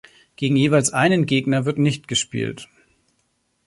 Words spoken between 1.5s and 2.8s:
wird nicht gespielt.